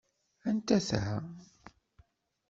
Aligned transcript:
Anta 0.49 0.77
ta? 0.87 1.03